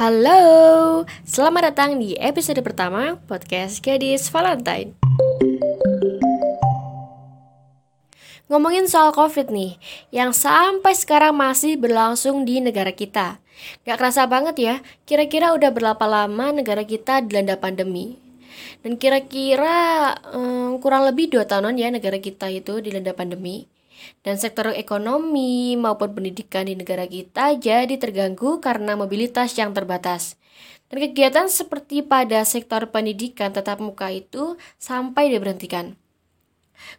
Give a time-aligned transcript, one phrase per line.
[0.00, 4.96] Halo, selamat datang di episode pertama podcast Gadis Valentine.
[8.48, 9.76] Ngomongin soal COVID nih,
[10.08, 13.44] yang sampai sekarang masih berlangsung di negara kita.
[13.84, 14.74] Gak kerasa banget ya,
[15.04, 18.16] kira-kira udah berapa lama negara kita dilanda pandemi.
[18.80, 23.68] Dan kira-kira um, kurang lebih dua tahunan ya negara kita itu dilanda pandemi
[24.22, 30.36] dan sektor ekonomi maupun pendidikan di negara kita jadi terganggu karena mobilitas yang terbatas.
[30.90, 35.94] Dan kegiatan seperti pada sektor pendidikan tetap muka itu sampai diberhentikan.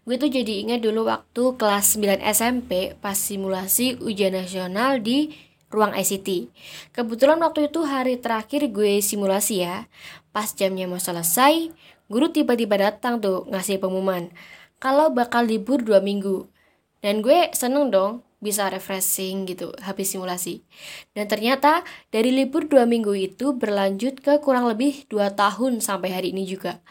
[0.07, 5.35] Gue tuh jadi ingat dulu waktu kelas 9 SMP pas simulasi ujian nasional di
[5.68, 6.48] ruang ICT.
[6.95, 9.90] Kebetulan waktu itu hari terakhir gue simulasi ya.
[10.31, 11.73] Pas jamnya mau selesai,
[12.07, 14.31] guru tiba-tiba datang tuh ngasih pengumuman
[14.81, 16.49] kalau bakal libur dua minggu
[17.02, 20.66] dan gue seneng dong bisa refreshing gitu habis simulasi.
[21.14, 26.34] Dan ternyata dari libur dua minggu itu berlanjut ke kurang lebih dua tahun sampai hari
[26.34, 26.82] ini juga.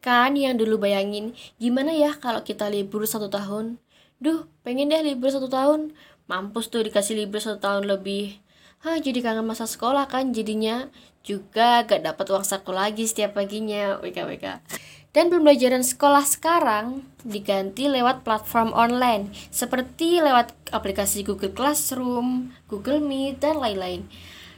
[0.00, 3.76] Kan yang dulu bayangin gimana ya kalau kita libur satu tahun.
[4.18, 5.92] Duh pengen deh libur satu tahun.
[6.26, 8.40] Mampus tuh dikasih libur satu tahun lebih.
[8.82, 10.88] Hah jadi kangen masa sekolah kan jadinya.
[11.22, 14.02] Juga gak dapat uang saku lagi setiap paginya.
[14.02, 14.42] WKWK.
[14.42, 14.81] WK.
[15.12, 23.44] Dan pembelajaran sekolah sekarang diganti lewat platform online seperti lewat aplikasi Google Classroom, Google Meet,
[23.44, 24.08] dan lain-lain.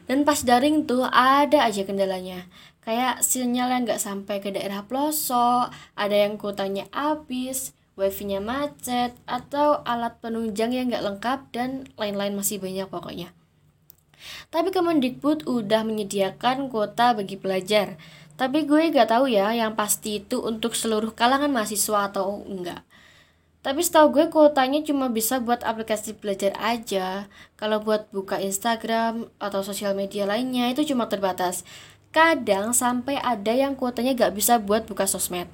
[0.07, 2.47] Dan pas daring tuh ada aja kendalanya.
[2.87, 9.83] Kayak sinyal yang nggak sampai ke daerah pelosok, ada yang kuotanya habis, wifi-nya macet, atau
[9.83, 13.35] alat penunjang yang nggak lengkap, dan lain-lain masih banyak pokoknya.
[14.55, 17.99] Tapi Kemendikbud udah menyediakan kuota bagi pelajar,
[18.35, 22.83] tapi gue gak tahu ya yang pasti itu untuk seluruh kalangan mahasiswa atau enggak.
[23.65, 27.31] Tapi setahu gue kuotanya cuma bisa buat aplikasi belajar aja.
[27.57, 31.65] Kalau buat buka Instagram atau sosial media lainnya itu cuma terbatas.
[32.13, 35.49] Kadang sampai ada yang kuotanya gak bisa buat buka sosmed.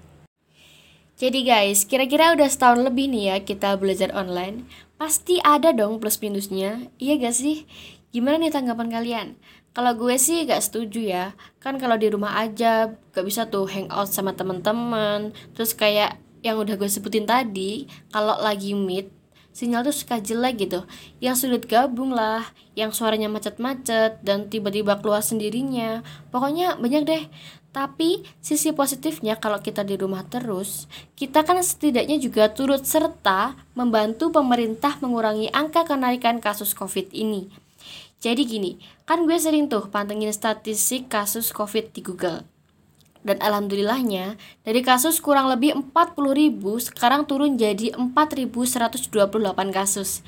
[1.21, 4.65] Jadi guys, kira-kira udah setahun lebih nih ya kita belajar online.
[4.97, 7.69] Pasti ada dong plus minusnya, iya gak sih?
[8.11, 9.29] Gimana nih tanggapan kalian?
[9.71, 11.27] Kalau gue sih gak setuju ya.
[11.63, 16.75] Kan kalau di rumah aja gak bisa tuh hangout sama temen-temen Terus kayak yang udah
[16.75, 19.15] gue sebutin tadi Kalau lagi meet
[19.55, 20.83] sinyal tuh suka jelek gitu.
[21.23, 22.43] Yang sulit gabung lah
[22.75, 26.03] yang suaranya macet-macet dan tiba-tiba keluar sendirinya.
[26.35, 27.25] Pokoknya banyak deh.
[27.71, 34.35] Tapi sisi positifnya kalau kita di rumah terus kita kan setidaknya juga turut serta membantu
[34.35, 37.70] pemerintah mengurangi angka kenaikan kasus covid ini
[38.21, 38.77] jadi gini,
[39.09, 42.45] kan gue sering tuh pantengin statistik kasus COVID di Google.
[43.21, 49.09] Dan alhamdulillahnya, dari kasus kurang lebih 40 ribu, sekarang turun jadi 4128
[49.73, 50.21] kasus.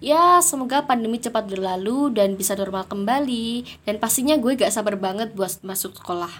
[0.00, 3.64] Ya, semoga pandemi cepat berlalu dan bisa normal kembali.
[3.84, 6.32] Dan pastinya gue gak sabar banget buat masuk sekolah.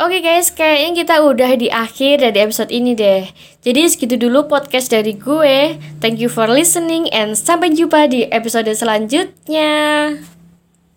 [0.00, 3.28] Oke guys, kayaknya kita udah di akhir dari episode ini deh.
[3.60, 5.76] Jadi segitu dulu podcast dari gue.
[6.00, 9.68] Thank you for listening and sampai jumpa di episode selanjutnya.